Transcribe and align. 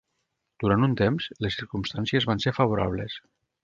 Durant 0.63 0.87
un 0.87 0.95
temps, 1.03 1.29
les 1.47 1.59
circumstàncies 1.61 2.31
van 2.33 2.45
ser 2.47 2.59
favorables. 2.61 3.25